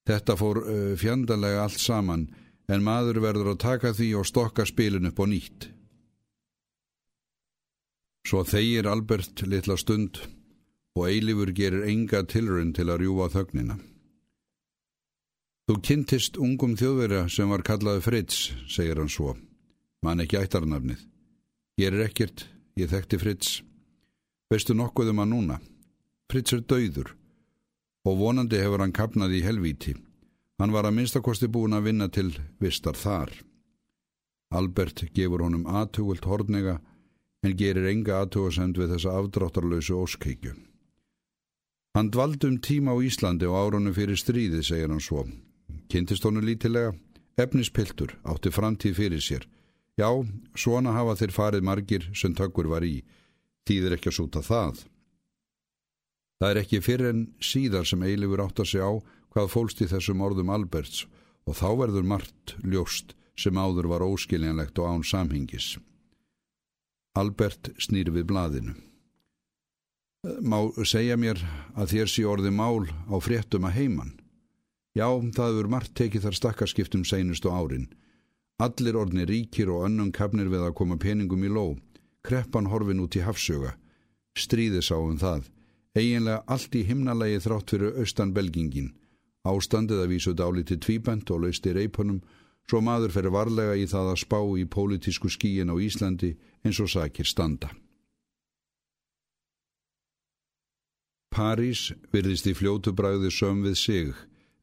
Þetta 0.04 0.36
fór 0.36 0.60
uh, 0.60 0.96
fjandalega 1.00 1.64
allt 1.64 1.80
saman, 1.80 2.26
en 2.68 2.84
maður 2.84 3.22
verður 3.24 3.54
að 3.54 3.62
taka 3.64 3.92
því 3.96 4.10
og 4.20 4.28
stokka 4.28 4.66
spilin 4.68 5.08
upp 5.08 5.20
á 5.20 5.24
nýtt. 5.28 5.68
Svo 8.24 8.44
þeir 8.48 8.88
Albert 8.88 9.44
litla 9.48 9.76
stund 9.80 10.22
og 10.96 11.08
eilifur 11.10 11.52
gerir 11.56 11.84
enga 11.88 12.22
tilrönd 12.28 12.76
til 12.76 12.88
að 12.88 13.02
rjúa 13.02 13.28
þögnina. 13.32 13.76
Þú 15.64 15.76
kynntist 15.80 16.36
ungum 16.40 16.76
þjóðverja 16.76 17.26
sem 17.32 17.48
var 17.48 17.64
kallaði 17.64 18.04
Fritz, 18.04 18.52
segir 18.68 19.00
hann 19.00 19.12
svo. 19.12 19.34
Man 20.04 20.20
ekki 20.20 20.40
ættarnafnið. 20.40 21.00
Ég 21.80 21.88
er 21.92 22.04
ekkert, 22.04 22.46
ég 22.76 22.92
þekkti 22.92 23.20
Fritz. 23.20 23.60
Veistu 24.52 24.76
nokkuð 24.76 25.14
um 25.14 25.22
hann 25.24 25.32
núna? 25.32 25.60
Fritz 26.28 26.52
er 26.52 26.64
dauður 26.68 27.14
og 28.04 28.18
vonandi 28.20 28.60
hefur 28.60 28.84
hann 28.84 28.92
kapnað 28.92 29.38
í 29.38 29.44
helvíti. 29.44 29.94
Hann 30.60 30.74
var 30.74 30.86
að 30.86 30.98
minnstakosti 30.98 31.48
búin 31.50 31.74
að 31.74 31.88
vinna 31.88 32.08
til 32.12 32.30
vistar 32.62 32.98
þar. 32.98 33.32
Albert 34.54 35.06
gefur 35.16 35.42
honum 35.42 35.66
aðtugult 35.66 36.28
hornega 36.28 36.78
en 37.44 37.56
gerir 37.58 37.88
enga 37.90 38.20
aðtugasend 38.20 38.78
við 38.78 38.94
þessa 38.94 39.16
afdráttarlausu 39.18 39.98
óskeikju. 39.98 40.54
Hann 41.94 42.10
dvaldum 42.10 42.60
tíma 42.62 42.94
á 42.94 42.98
Íslandi 43.02 43.46
og 43.46 43.58
árunum 43.58 43.94
fyrir 43.94 44.18
stríði, 44.18 44.62
segir 44.66 44.90
hann 44.90 45.02
svo. 45.02 45.26
Kynntist 45.90 46.24
honu 46.26 46.42
lítilega, 46.42 46.94
efnispiltur, 47.38 48.16
átti 48.26 48.50
framtíð 48.50 48.96
fyrir 48.98 49.22
sér. 49.22 49.44
Já, 49.94 50.10
svona 50.58 50.94
hafa 50.94 51.14
þeir 51.20 51.34
farið 51.34 51.66
margir 51.66 52.08
sem 52.14 52.34
tökkur 52.34 52.66
var 52.70 52.82
í. 52.82 53.04
Þýðir 53.68 53.94
ekki 53.96 54.10
að 54.10 54.18
súta 54.18 54.42
það. 54.42 54.82
Það 56.44 56.50
er 56.50 56.58
ekki 56.60 56.82
fyrir 56.84 57.08
en 57.08 57.20
síðar 57.40 57.86
sem 57.88 58.02
Eilifur 58.04 58.42
átt 58.44 58.58
að 58.60 58.68
segja 58.68 58.92
á 58.92 58.92
hvað 59.32 59.52
fólst 59.54 59.78
í 59.80 59.88
þessum 59.88 60.20
orðum 60.20 60.50
Alberts 60.52 61.06
og 61.48 61.56
þá 61.56 61.68
verður 61.80 62.04
margt 62.04 62.52
ljóst 62.60 63.14
sem 63.32 63.56
áður 63.56 63.88
var 63.94 64.04
óskiljanlegt 64.04 64.76
og 64.76 64.92
án 64.92 65.06
samhengis. 65.08 65.78
Albert 67.16 67.72
snýr 67.80 68.12
við 68.12 68.28
blaðinu 68.28 68.74
má 70.44 70.58
segja 70.84 71.16
mér 71.16 71.40
að 71.76 71.94
þér 71.94 72.10
sé 72.12 72.26
orði 72.28 72.52
mál 72.52 72.84
á 73.08 73.16
fréttum 73.24 73.64
að 73.64 73.76
heiman. 73.78 74.12
Já, 74.92 75.08
það 75.08 75.60
er 75.60 75.70
margt 75.72 75.94
tekið 75.96 76.28
þar 76.28 76.38
stakkarskiptum 76.38 77.04
seinustu 77.08 77.48
árin. 77.48 77.88
Allir 78.60 79.00
orðni 79.00 79.24
ríkir 79.26 79.72
og 79.72 79.88
önnum 79.88 80.12
kapnir 80.12 80.52
við 80.52 80.68
að 80.68 80.76
koma 80.76 81.00
peningum 81.00 81.44
í 81.44 81.50
ló. 81.50 81.74
Kreppan 82.20 82.68
horfin 82.68 83.00
út 83.00 83.16
í 83.16 83.24
hafsöga. 83.24 83.74
Stríði 84.36 84.84
sáum 84.84 85.16
það. 85.18 85.48
Eginlega 85.94 86.42
allt 86.50 86.74
í 86.74 86.82
himnalagi 86.88 87.38
þrátt 87.44 87.70
fyrir 87.70 87.98
austan 88.02 88.32
belgingin. 88.34 88.90
Ástandið 89.46 90.02
að 90.02 90.10
vísu 90.10 90.32
dáliti 90.34 90.76
tvíbent 90.80 91.30
og 91.30 91.44
lausti 91.44 91.74
reipunum, 91.76 92.22
svo 92.66 92.80
maður 92.82 93.14
fyrir 93.14 93.34
varlega 93.34 93.76
í 93.78 93.86
það 93.86 94.10
að 94.14 94.20
spá 94.24 94.40
í 94.58 94.64
pólitísku 94.66 95.30
skíin 95.30 95.70
á 95.70 95.76
Íslandi 95.78 96.32
eins 96.64 96.80
og 96.82 96.90
sakir 96.90 97.28
standa. 97.28 97.70
París 101.34 101.90
virðist 102.14 102.46
í 102.46 102.54
fljótu 102.54 102.94
bræði 102.94 103.30
söm 103.30 103.62
við 103.66 103.76
sig, 103.78 104.14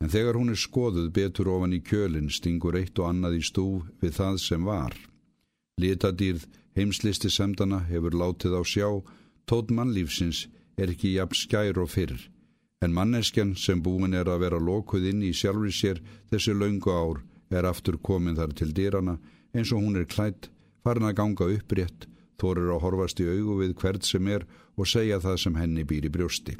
en 0.02 0.12
þegar 0.12 0.40
hún 0.40 0.52
er 0.52 0.60
skoðuð 0.60 1.12
betur 1.16 1.52
ofan 1.52 1.76
í 1.76 1.82
kjölinn 1.84 2.32
stingur 2.32 2.78
eitt 2.80 3.00
og 3.00 3.12
annað 3.12 3.40
í 3.40 3.44
stúf 3.44 3.88
við 4.02 4.16
það 4.20 4.40
sem 4.44 4.68
var. 4.68 4.96
Litadýrð 5.80 6.48
heimslisti 6.76 7.30
semdana 7.32 7.84
hefur 7.88 8.16
látið 8.16 8.56
á 8.56 8.62
sjá, 8.64 8.88
tótt 9.46 9.72
mannlífsins 9.72 10.48
er 10.78 10.94
ekki 10.94 11.16
jafn 11.16 11.38
skær 11.38 11.80
og 11.82 11.92
fyrr, 11.92 12.18
en 12.82 12.96
manneskjan 12.96 13.56
sem 13.56 13.82
búin 13.84 14.16
er 14.18 14.30
að 14.32 14.46
vera 14.46 14.60
lokuð 14.60 15.10
inn 15.12 15.22
í 15.26 15.34
sjálfri 15.36 15.74
sér 15.76 16.02
þessi 16.32 16.56
laungu 16.58 16.92
ár 16.92 17.22
er 17.52 17.68
aftur 17.68 18.00
komin 18.00 18.38
þar 18.40 18.56
til 18.58 18.72
dýrana 18.74 19.18
eins 19.54 19.72
og 19.72 19.84
hún 19.84 20.00
er 20.00 20.08
klætt, 20.10 20.50
farin 20.84 21.08
að 21.08 21.18
ganga 21.20 21.48
upprétt, 21.58 22.08
þorir 22.40 22.72
að 22.74 22.84
horfast 22.86 23.20
í 23.22 23.28
augu 23.30 23.60
við 23.60 23.76
hvert 23.82 24.08
sem 24.08 24.28
er 24.28 24.48
og 24.78 24.88
segja 24.90 25.20
það 25.22 25.42
sem 25.44 25.58
henni 25.60 25.86
býr 25.86 26.08
í 26.08 26.14
brjósti. 26.14 26.56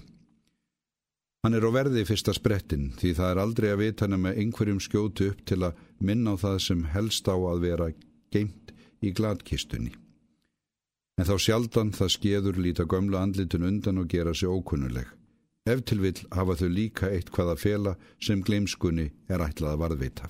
Hann 1.42 1.58
er 1.58 1.66
á 1.66 1.72
verði 1.74 2.04
fyrsta 2.06 2.36
sprettin 2.38 2.92
því 3.00 3.16
það 3.18 3.32
er 3.32 3.40
aldrei 3.42 3.70
að 3.72 3.80
vita 3.82 4.06
hann 4.06 4.22
með 4.22 4.44
einhverjum 4.44 4.82
skjótu 4.84 5.32
upp 5.32 5.42
til 5.50 5.64
að 5.66 5.80
minna 5.98 6.36
á 6.38 6.42
það 6.44 6.58
sem 6.68 6.84
helst 6.94 7.26
á 7.26 7.34
að 7.34 7.64
vera 7.66 7.88
geimt 8.30 8.76
í 9.02 9.10
gladkistunni. 9.18 9.96
En 11.20 11.28
þá 11.28 11.36
sjaldan 11.38 11.92
það 11.96 12.14
skeður 12.16 12.60
líta 12.62 12.86
gömlu 12.90 13.18
andlitun 13.20 13.68
undan 13.68 14.02
og 14.02 14.10
gera 14.12 14.34
sig 14.34 14.50
ókunnuleg. 14.50 15.08
Ef 15.66 15.84
til 15.86 16.02
vill 16.02 16.22
hafa 16.34 16.56
þau 16.58 16.70
líka 16.74 17.10
eitt 17.14 17.30
hvaða 17.30 17.56
fela 17.60 17.96
sem 18.20 18.42
gleimskunni 18.42 19.12
er 19.30 19.44
ætlað 19.46 19.76
að 19.76 19.82
varðvita. 19.84 20.30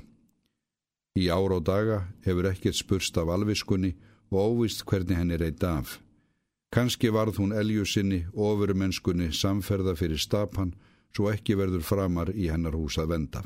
Í 1.19 1.27
ára 1.31 1.59
og 1.59 1.65
daga 1.67 2.00
hefur 2.25 2.50
ekkert 2.51 2.75
spurst 2.75 3.17
af 3.17 3.31
alviskunni 3.31 3.93
og 4.31 4.55
óvist 4.55 4.83
hvernig 4.88 5.17
henni 5.17 5.38
reyta 5.39 5.77
af. 5.79 6.00
Kanski 6.71 7.11
varð 7.11 7.39
hún 7.39 7.51
elju 7.51 7.85
sinni 7.85 8.21
ofurumennskunni 8.31 9.31
samferða 9.35 9.95
fyrir 10.00 10.19
stapan 10.19 10.71
svo 11.15 11.27
ekki 11.31 11.57
verður 11.59 11.83
framar 11.83 12.31
í 12.31 12.47
hennar 12.47 12.77
hús 12.79 12.95
að 13.00 13.11
venda. 13.11 13.41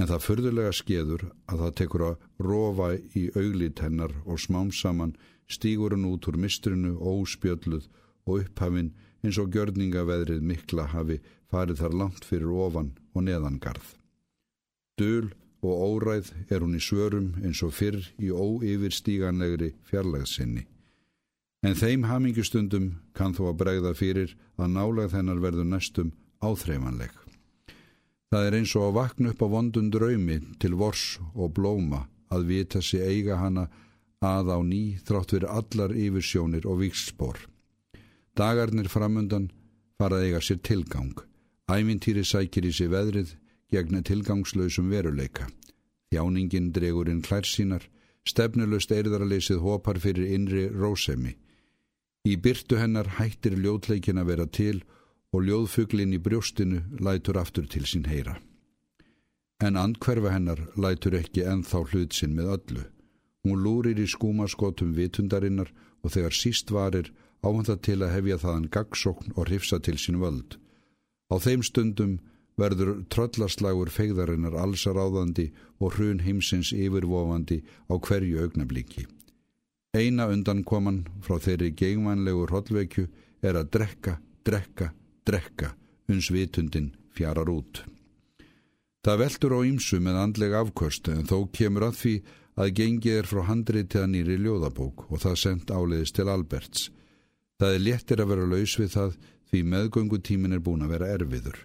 En 0.00 0.08
það 0.08 0.22
förðulega 0.24 0.72
skeður 0.72 1.22
að 1.50 1.62
það 1.62 1.74
tekur 1.76 2.04
að 2.06 2.22
rofa 2.46 2.86
í 3.20 3.26
auglít 3.36 3.82
hennar 3.84 4.14
og 4.24 4.40
smám 4.40 4.70
saman 4.72 5.12
stígur 5.50 5.92
hann 5.92 6.08
út 6.08 6.28
úr 6.30 6.38
mistrinu 6.40 6.94
óspjölluð 6.96 7.90
og 8.24 8.46
upphafinn 8.46 8.94
eins 9.20 9.36
og 9.42 9.52
gjörningaveðrið 9.52 10.40
mikla 10.40 10.86
hafi 10.94 11.18
farið 11.52 11.82
þar 11.82 11.98
langt 12.02 12.24
fyrir 12.24 12.56
ofan 12.64 12.94
og 13.12 13.26
neðangarð. 13.28 13.92
Döl 14.96 15.30
og 15.60 15.84
óræð 15.84 16.32
er 16.48 16.64
hún 16.64 16.78
í 16.78 16.80
svörum 16.80 17.34
eins 17.44 17.60
og 17.66 17.74
fyrr 17.76 18.00
í 18.16 18.32
óyfirstíganlegri 18.32 19.74
fjarlægðsynni. 19.90 20.64
En 21.60 21.76
þeim 21.76 22.06
hamingustundum 22.08 22.94
kann 23.12 23.36
þó 23.36 23.50
að 23.50 23.58
bregða 23.60 23.92
fyrir 23.98 24.36
að 24.56 24.76
nálag 24.78 25.12
þennar 25.12 25.44
verður 25.44 25.68
næstum 25.68 26.14
áþreifanleg. 26.40 27.12
Það 28.30 28.46
er 28.46 28.54
eins 28.60 28.72
og 28.78 28.84
að 28.86 28.94
vakna 28.94 29.30
upp 29.32 29.40
á 29.42 29.48
vondun 29.50 29.88
draumi 29.90 30.36
til 30.62 30.76
vors 30.78 31.04
og 31.34 31.50
blóma 31.56 32.04
að 32.30 32.44
vita 32.46 32.78
sig 32.78 33.02
eiga 33.02 33.40
hana 33.40 33.64
að 34.22 34.52
á 34.54 34.58
ný 34.62 34.82
þrátt 35.02 35.34
fyrir 35.34 35.50
allar 35.50 35.90
yfirsjónir 35.90 36.68
og 36.70 36.78
vikspor. 36.84 37.40
Dagarnir 38.38 38.86
framundan 38.86 39.48
farað 39.98 40.28
eiga 40.28 40.42
sér 40.46 40.60
tilgang. 40.62 41.16
Ævintýri 41.66 42.22
sækir 42.22 42.68
í 42.70 42.72
sig 42.72 42.92
veðrið 42.94 43.34
gegna 43.74 44.04
tilgangslausum 44.06 44.92
veruleika. 44.94 45.48
Þjáningin 46.14 46.70
dregur 46.70 47.10
inn 47.10 47.24
klær 47.26 47.46
sínar, 47.46 47.82
stefnulust 48.22 48.94
eirðarleysið 48.94 49.58
hopar 49.58 49.98
fyrir 49.98 50.30
innri 50.36 50.68
rósemi. 50.70 51.34
Í 52.30 52.36
byrtu 52.38 52.78
hennar 52.78 53.10
hættir 53.18 53.58
ljótleikin 53.58 54.22
að 54.22 54.30
vera 54.30 54.46
til 54.46 54.78
og 54.84 54.99
ljóðfuglin 55.38 56.14
í 56.16 56.18
brjóstinu 56.18 56.80
lætur 56.98 57.38
aftur 57.38 57.68
til 57.70 57.84
sín 57.86 58.08
heyra. 58.10 58.40
En 59.62 59.76
andkverfa 59.76 60.32
hennar 60.34 60.64
lætur 60.74 61.14
ekki 61.18 61.44
enþá 61.46 61.84
hlut 61.92 62.16
sinn 62.16 62.34
með 62.34 62.54
öllu. 62.56 62.84
Hún 63.46 63.62
lúrir 63.64 64.00
í 64.00 64.08
skúmaskotum 64.10 64.96
vitundarinnar 64.96 65.70
og 66.02 66.14
þegar 66.16 66.34
síst 66.34 66.72
varir 66.74 67.12
áhanda 67.46 67.76
til 67.76 68.00
að 68.02 68.14
hefja 68.16 68.40
þaðan 68.42 68.68
gagsókn 68.74 69.36
og 69.36 69.46
hrifsa 69.46 69.78
til 69.78 69.96
sín 70.00 70.18
völd. 70.20 70.58
Á 71.30 71.38
þeim 71.38 71.62
stundum 71.62 72.18
verður 72.60 73.04
tröllaslagur 73.12 73.88
fegðarinnar 73.94 74.58
allsaráðandi 74.58 75.50
og 75.78 75.94
hrun 75.96 76.20
heimsins 76.26 76.74
yfirvofandi 76.74 77.62
á 77.88 77.94
hverju 77.96 78.42
augnablíki. 78.44 79.06
Eina 79.96 80.28
undankoman 80.30 81.04
frá 81.24 81.38
þeirri 81.42 81.70
geingvænlegu 81.78 82.46
hrodvekju 82.46 83.06
er 83.42 83.56
að 83.58 83.70
drekka, 83.76 84.18
drekka, 84.44 84.90
drekka 85.26 85.74
uns 86.10 86.30
vitundin 86.30 86.92
fjarar 87.16 87.50
út. 87.50 87.84
Það 89.00 89.20
veldur 89.22 89.56
á 89.56 89.60
ýmsu 89.64 89.98
með 90.04 90.20
andleg 90.20 90.54
afkvörstu 90.58 91.14
en 91.16 91.28
þó 91.28 91.48
kemur 91.56 91.86
að 91.88 91.98
því 92.02 92.14
að 92.60 92.72
gengið 92.76 93.18
er 93.20 93.28
frá 93.30 93.42
handrið 93.48 93.86
til 93.92 94.02
að 94.02 94.10
nýri 94.14 94.36
ljóðabók 94.44 95.06
og 95.08 95.22
það 95.22 95.38
sendt 95.40 95.72
áleiðist 95.72 96.16
til 96.18 96.28
Alberts. 96.28 96.90
Það 97.60 97.76
er 97.76 97.84
léttir 97.86 98.20
að 98.20 98.32
vera 98.32 98.50
laus 98.50 98.74
við 98.80 98.90
það 98.96 99.16
því 99.50 99.62
meðgöngutímin 99.72 100.56
er 100.56 100.64
búin 100.64 100.84
að 100.84 100.92
vera 100.96 101.08
erfiður. 101.14 101.56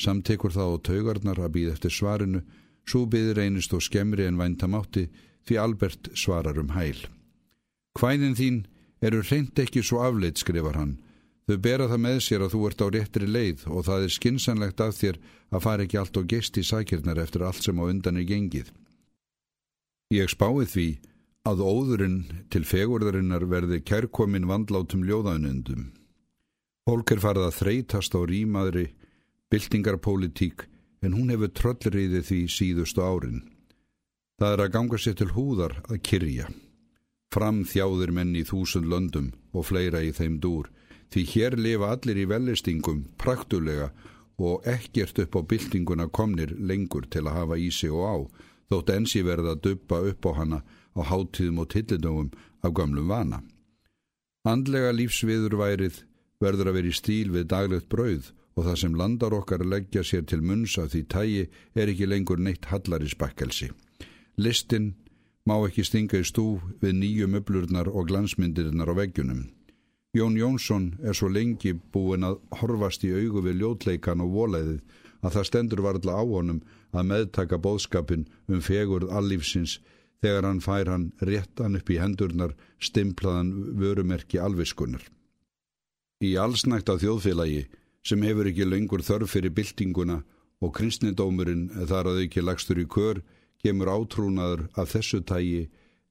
Samtekur 0.00 0.54
það 0.54 0.74
á 0.74 0.76
taugarnar 0.88 1.40
að 1.40 1.54
býða 1.56 1.76
eftir 1.76 1.94
svarinu, 1.94 2.42
svo 2.88 3.04
byðir 3.06 3.42
einist 3.44 3.74
og 3.76 3.84
skemmri 3.84 4.26
en 4.26 4.40
væntamátti 4.40 5.06
því 5.46 5.58
Albert 5.60 6.10
svarar 6.18 6.58
um 6.58 6.72
hæl. 6.74 7.06
Hvæðin 7.98 8.36
þín 8.38 8.58
eru 9.02 9.22
reynd 9.22 9.58
ekki 9.58 9.82
svo 9.84 10.02
afleitt, 10.04 10.40
skrifar 10.40 10.78
hann. 10.78 10.98
Þau 11.50 11.56
bera 11.58 11.88
það 11.90 11.98
með 12.04 12.18
sér 12.22 12.42
að 12.44 12.52
þú 12.52 12.58
ert 12.68 12.82
á 12.84 12.86
réttri 12.94 13.26
leið 13.26 13.62
og 13.74 13.80
það 13.88 14.04
er 14.04 14.12
skinsanlegt 14.14 14.82
af 14.84 14.92
þér 14.94 15.16
að 15.50 15.64
fara 15.64 15.82
ekki 15.82 15.98
allt 15.98 16.20
og 16.20 16.28
gest 16.30 16.60
í 16.60 16.62
sækirnar 16.62 17.18
eftir 17.18 17.42
allt 17.42 17.66
sem 17.66 17.80
á 17.82 17.84
undan 17.90 18.20
er 18.20 18.28
gengið. 18.28 18.68
Ég 20.14 20.30
spái 20.30 20.68
því 20.70 20.86
að 21.50 21.64
óðurinn 21.66 22.20
til 22.54 22.62
fegurðarinnar 22.62 23.48
verði 23.50 23.80
kærkomin 23.82 24.46
vandlátum 24.46 25.02
ljóðanundum. 25.02 25.90
Fólk 26.86 27.16
er 27.16 27.24
farið 27.26 27.48
að 27.48 27.58
þreytast 27.58 28.14
á 28.14 28.20
rýmaðri 28.30 28.86
byltingarpolítík 29.50 30.68
en 31.02 31.18
hún 31.18 31.34
hefur 31.34 31.50
tröllriðið 31.50 32.26
því 32.30 32.42
síðustu 32.46 33.02
árin. 33.02 33.42
Það 34.38 34.54
er 34.54 34.68
að 34.68 34.74
ganga 34.78 35.02
sér 35.02 35.18
til 35.18 35.32
húðar 35.34 35.80
að 35.90 35.98
kyrja. 36.06 36.46
Fram 37.34 37.64
þjáðir 37.66 38.14
menn 38.14 38.36
í 38.38 38.46
þúsund 38.46 38.86
löndum 38.86 39.32
og 39.50 39.66
fleira 39.66 39.98
í 40.06 40.14
þeim 40.14 40.38
dúr 40.38 40.70
því 41.10 41.24
hér 41.32 41.56
lifa 41.58 41.92
allir 41.94 42.20
í 42.22 42.28
vellistingum 42.30 43.04
praktulega 43.18 43.90
og 44.40 44.66
ekkert 44.68 45.18
upp 45.24 45.36
á 45.36 45.40
byltinguna 45.52 46.08
komnir 46.08 46.54
lengur 46.56 47.06
til 47.10 47.26
að 47.26 47.36
hafa 47.38 47.58
í 47.60 47.70
sig 47.70 47.92
og 47.92 48.04
á 48.06 48.16
þótt 48.70 48.92
ensi 48.94 49.22
verða 49.26 49.56
að 49.56 49.62
duppa 49.66 50.00
upp 50.10 50.26
á 50.26 50.32
hana 50.38 50.60
á 50.96 51.00
háttíðum 51.10 51.62
og 51.62 51.70
tillindögum 51.74 52.30
af 52.62 52.74
gamlum 52.74 53.08
vana. 53.10 53.42
Andlega 54.46 54.92
lífsviðurværið 54.96 56.04
verður 56.40 56.70
að 56.70 56.76
vera 56.78 56.88
í 56.88 56.96
stíl 56.96 57.28
við 57.34 57.50
daglegt 57.50 57.90
brauð 57.92 58.30
og 58.56 58.66
það 58.66 58.80
sem 58.82 58.96
landar 58.96 59.36
okkar 59.36 59.66
leggja 59.66 60.02
sér 60.06 60.24
til 60.28 60.40
munns 60.42 60.78
af 60.80 60.92
því 60.92 61.02
tægi 61.12 61.44
er 61.74 61.92
ekki 61.92 62.08
lengur 62.08 62.40
neitt 62.40 62.70
hallari 62.70 63.08
spakkelsi. 63.10 63.70
Listin 64.40 64.94
má 65.46 65.58
ekki 65.66 65.84
stinga 65.84 66.20
í 66.20 66.26
stú 66.26 66.60
við 66.80 66.96
nýju 67.02 67.28
möblurnar 67.30 67.90
og 67.92 68.08
glansmyndirnar 68.08 68.92
á 68.92 68.94
veggjunum. 68.96 69.48
Jón 70.12 70.34
Jónsson 70.34 70.96
er 71.06 71.14
svo 71.14 71.28
lengi 71.30 71.70
búin 71.94 72.26
að 72.26 72.40
horfast 72.58 73.04
í 73.06 73.12
augu 73.14 73.44
við 73.46 73.60
ljótleikan 73.60 74.22
og 74.24 74.32
voleiðið 74.34 74.80
að 75.22 75.36
það 75.36 75.46
stendur 75.46 75.82
varðla 75.84 76.16
á 76.18 76.22
honum 76.26 76.58
að 76.90 77.06
meðtaka 77.12 77.58
bóðskapin 77.62 78.24
um 78.50 78.64
fegurð 78.66 79.12
allífsins 79.14 79.76
þegar 80.18 80.48
hann 80.48 80.64
fær 80.64 80.90
hann 80.90 81.06
réttan 81.22 81.78
upp 81.78 81.94
í 81.94 82.00
hendurnar 82.02 82.56
stimplaðan 82.82 83.52
vörumerki 83.78 84.42
alviskunar. 84.42 85.04
Í 86.26 86.34
allsnægt 86.34 86.90
af 86.90 87.04
þjóðfélagi 87.04 87.68
sem 88.02 88.26
hefur 88.26 88.50
ekki 88.50 88.66
lengur 88.66 89.06
þörf 89.06 89.36
fyrir 89.36 89.54
byltinguna 89.54 90.24
og 90.60 90.74
kristnindómurinn 90.74 91.68
þar 91.86 92.10
að 92.10 92.24
ekki 92.26 92.42
lagstur 92.42 92.82
í 92.82 92.88
kör 92.90 93.22
kemur 93.62 93.94
átrúnaður 93.94 94.66
af 94.74 94.90
þessu 94.90 95.22
tægi 95.22 95.68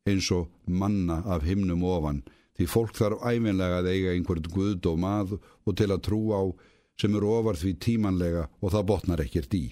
eins 0.07 0.31
og 0.31 0.47
manna 0.65 1.19
af 1.27 1.43
himnum 1.43 1.83
ofan 1.83 2.23
því 2.59 2.67
fólk 2.67 2.97
þarf 2.99 3.21
æfinlega 3.23 3.79
að 3.79 3.87
eiga 3.93 4.13
einhvern 4.13 4.49
guð 4.51 4.87
og 4.91 4.97
mað 4.99 5.37
og 5.39 5.77
til 5.79 5.87
að 5.87 6.03
trú 6.03 6.19
á 6.35 6.43
sem 6.99 7.13
eru 7.15 7.31
ofar 7.37 7.55
því 7.55 7.71
tímanlega 7.79 8.49
og 8.59 8.73
það 8.73 8.87
botnar 8.91 9.23
ekkert 9.23 9.55
í. 9.55 9.69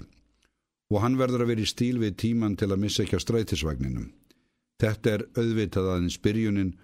Og 0.88 1.02
hann 1.04 1.18
verður 1.20 1.44
að 1.44 1.52
vera 1.52 1.66
í 1.66 1.68
stíl 1.68 1.98
við 2.00 2.16
tíman 2.24 2.56
til 2.56 2.72
að 2.72 2.80
missa 2.86 3.04
ekki 3.04 3.20
á 3.20 3.26
strætisvagninum. 3.26 4.14
Þetta 4.80 5.14
er 5.18 5.26
auðvitað 5.36 5.90
aðeins 5.92 6.20
byrjunin 6.24 6.76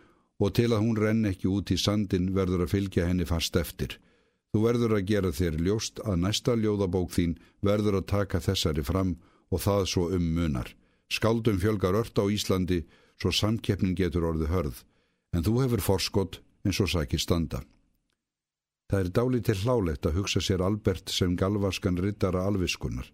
og 0.43 0.51
til 0.57 0.73
að 0.73 0.83
hún 0.83 0.99
renn 0.99 1.29
ekki 1.29 1.47
út 1.47 1.71
í 1.71 1.79
sandin 1.79 2.33
verður 2.35 2.65
að 2.65 2.73
fylgja 2.73 3.07
henni 3.07 3.27
fast 3.29 3.55
eftir. 3.55 3.95
Þú 4.51 4.65
verður 4.67 4.97
að 4.97 5.07
gera 5.07 5.31
þér 5.31 5.55
ljóst 5.63 6.01
að 6.03 6.19
næsta 6.25 6.57
ljóðabók 6.59 7.13
þín 7.15 7.37
verður 7.63 8.01
að 8.01 8.09
taka 8.11 8.43
þessari 8.43 8.83
fram 8.83 9.15
og 9.53 9.63
það 9.63 9.87
svo 9.93 10.09
um 10.17 10.27
munar. 10.35 10.67
Skáldum 11.07 11.61
fjölgar 11.61 11.95
ört 11.95 12.19
á 12.19 12.27
Íslandi 12.27 12.83
svo 13.21 13.31
samkeppnin 13.31 13.95
getur 13.95 14.27
orði 14.27 14.49
hörð, 14.51 14.83
en 15.33 15.45
þú 15.45 15.59
hefur 15.63 15.83
forskott 15.83 16.39
eins 16.63 16.79
og 16.79 16.91
sækir 16.93 17.21
standa. 17.21 17.63
Það 18.91 18.99
er 18.99 19.11
dálítið 19.17 19.63
hlálegt 19.65 20.05
að 20.05 20.19
hugsa 20.19 20.41
sér 20.43 20.61
Albert 20.61 21.09
sem 21.09 21.35
galvaskan 21.35 21.97
rittara 21.97 22.43
alviskunar, 22.45 23.07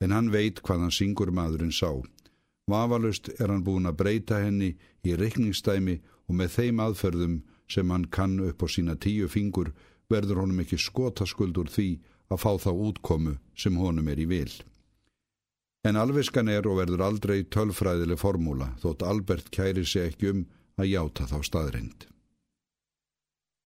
en 0.00 0.14
hann 0.14 0.30
veit 0.32 0.62
hvað 0.64 0.86
hann 0.86 0.94
syngur 0.94 1.32
maðurinn 1.34 1.74
sá. 1.74 1.90
Vafalust 2.68 3.30
er 3.38 3.52
hann 3.52 3.64
búin 3.64 3.88
að 3.88 3.98
breyta 4.02 4.40
henni 4.42 4.74
í 5.04 5.16
reikningstæmi 5.16 5.98
og 6.28 6.38
með 6.40 6.54
þeim 6.56 6.82
aðferðum 6.84 7.36
sem 7.68 7.90
hann 7.92 8.08
kann 8.12 8.38
upp 8.44 8.64
á 8.64 8.66
sína 8.72 8.96
tíu 8.96 9.28
fingur 9.28 9.72
verður 10.08 10.42
honum 10.42 10.62
ekki 10.64 10.78
skotaskuld 10.80 11.58
úr 11.60 11.70
því 11.72 11.88
að 12.32 12.42
fá 12.42 12.52
þá 12.64 12.70
útkomu 12.72 13.36
sem 13.56 13.76
honum 13.76 14.08
er 14.08 14.20
í 14.20 14.28
vil. 14.28 14.52
En 15.84 15.96
alviskan 15.96 16.48
er 16.52 16.66
og 16.68 16.80
verður 16.80 17.04
aldrei 17.06 17.42
tölfræðileg 17.44 18.20
formúla 18.20 18.72
þótt 18.82 19.04
Albert 19.06 19.50
kæri 19.54 19.84
sig 19.86 20.10
ekki 20.10 20.32
um 20.32 20.46
að 20.78 20.92
játa 20.92 21.26
þá 21.28 21.38
staðrind. 21.46 22.06